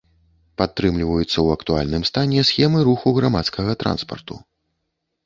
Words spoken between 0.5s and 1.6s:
Падтрымліваюцца ў